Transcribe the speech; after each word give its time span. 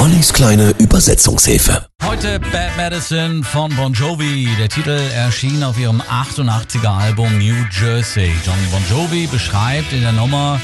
Ollis 0.00 0.32
kleine 0.32 0.70
Übersetzungshilfe. 0.78 1.86
Heute 2.02 2.40
Bad 2.40 2.74
Medicine 2.78 3.44
von 3.44 3.76
Bon 3.76 3.92
Jovi. 3.92 4.48
Der 4.58 4.70
Titel 4.70 4.98
erschien 5.14 5.62
auf 5.62 5.78
ihrem 5.78 6.00
88er 6.00 6.88
Album 6.88 7.36
New 7.36 7.66
Jersey. 7.70 8.32
John 8.46 8.56
Bon 8.70 8.82
Jovi 8.88 9.26
beschreibt 9.26 9.92
in 9.92 10.00
der 10.00 10.12
Nummer 10.12 10.58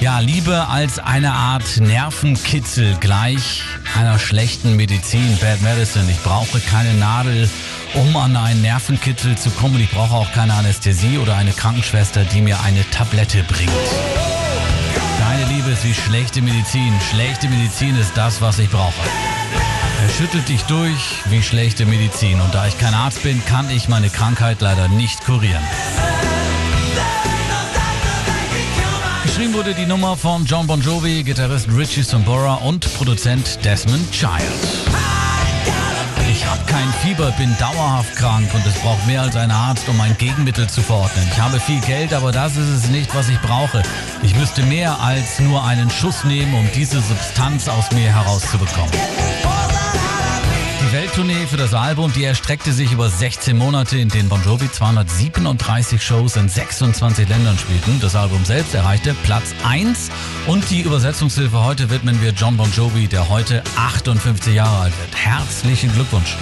ja, 0.00 0.18
Liebe 0.18 0.66
als 0.66 0.98
eine 0.98 1.32
Art 1.34 1.76
Nervenkitzel 1.78 2.96
gleich 2.98 3.62
einer 3.96 4.18
schlechten 4.18 4.74
Medizin. 4.74 5.38
Bad 5.40 5.62
Medicine. 5.62 6.10
Ich 6.10 6.20
brauche 6.24 6.58
keine 6.58 6.94
Nadel, 6.94 7.48
um 7.94 8.16
an 8.16 8.36
einen 8.36 8.62
Nervenkitzel 8.62 9.38
zu 9.38 9.50
kommen. 9.50 9.78
Ich 9.78 9.92
brauche 9.92 10.14
auch 10.14 10.32
keine 10.32 10.54
Anästhesie 10.54 11.18
oder 11.18 11.36
eine 11.36 11.52
Krankenschwester, 11.52 12.24
die 12.24 12.40
mir 12.40 12.60
eine 12.60 12.84
Tablette 12.90 13.44
bringt. 13.44 13.70
Ist 15.74 15.84
wie 15.84 15.94
schlechte 15.94 16.40
Medizin. 16.40 16.92
Schlechte 17.10 17.48
Medizin 17.48 17.96
ist 17.96 18.16
das, 18.16 18.40
was 18.40 18.60
ich 18.60 18.70
brauche. 18.70 18.94
Er 20.00 20.08
schüttelt 20.08 20.48
dich 20.48 20.62
durch 20.62 21.18
wie 21.30 21.42
schlechte 21.42 21.84
Medizin. 21.84 22.40
Und 22.40 22.54
da 22.54 22.68
ich 22.68 22.78
kein 22.78 22.94
Arzt 22.94 23.24
bin, 23.24 23.44
kann 23.44 23.68
ich 23.70 23.88
meine 23.88 24.08
Krankheit 24.08 24.60
leider 24.60 24.86
nicht 24.86 25.24
kurieren. 25.24 25.62
Geschrieben 29.24 29.54
wurde 29.54 29.74
die 29.74 29.86
Nummer 29.86 30.16
von 30.16 30.46
John 30.46 30.68
Bon 30.68 30.80
Jovi, 30.80 31.24
Gitarrist 31.24 31.66
Richie 31.68 32.04
Sambora 32.04 32.54
und 32.54 32.94
Produzent 32.94 33.58
Desmond 33.64 34.12
Child. 34.12 34.83
Kein 36.84 36.92
Fieber, 36.92 37.30
bin 37.38 37.56
dauerhaft 37.58 38.14
krank 38.14 38.52
und 38.52 38.66
es 38.66 38.74
braucht 38.74 39.06
mehr 39.06 39.22
als 39.22 39.36
ein 39.36 39.50
Arzt, 39.50 39.88
um 39.88 39.98
ein 40.02 40.14
Gegenmittel 40.18 40.68
zu 40.68 40.82
verordnen. 40.82 41.26
Ich 41.32 41.40
habe 41.40 41.58
viel 41.58 41.80
Geld, 41.80 42.12
aber 42.12 42.30
das 42.30 42.58
ist 42.58 42.68
es 42.68 42.90
nicht, 42.90 43.14
was 43.14 43.30
ich 43.30 43.40
brauche. 43.40 43.82
Ich 44.22 44.36
müsste 44.36 44.62
mehr 44.64 45.00
als 45.00 45.40
nur 45.40 45.64
einen 45.64 45.88
Schuss 45.88 46.24
nehmen, 46.24 46.52
um 46.52 46.68
diese 46.74 47.00
Substanz 47.00 47.68
aus 47.68 47.90
mir 47.92 48.14
herauszubekommen. 48.14 48.92
Die 51.14 51.20
Welttournee 51.20 51.46
für 51.46 51.56
das 51.56 51.74
Album, 51.74 52.12
die 52.12 52.24
erstreckte 52.24 52.72
sich 52.72 52.90
über 52.90 53.08
16 53.08 53.56
Monate, 53.56 53.96
in 53.98 54.08
denen 54.08 54.28
Bon 54.28 54.42
Jovi 54.44 54.68
237 54.68 56.02
Shows 56.02 56.34
in 56.34 56.48
26 56.48 57.28
Ländern 57.28 57.56
spielten. 57.56 58.00
Das 58.00 58.16
Album 58.16 58.44
selbst 58.44 58.74
erreichte 58.74 59.14
Platz 59.22 59.54
1 59.64 60.10
und 60.48 60.68
die 60.70 60.80
Übersetzungshilfe 60.80 61.62
heute 61.62 61.88
widmen 61.88 62.20
wir 62.20 62.32
John 62.32 62.56
Bon 62.56 62.68
Jovi, 62.72 63.06
der 63.06 63.28
heute 63.28 63.62
58 63.76 64.56
Jahre 64.56 64.76
alt 64.76 64.98
wird. 64.98 65.14
Herzlichen 65.14 65.92
Glückwunsch. 65.92 66.36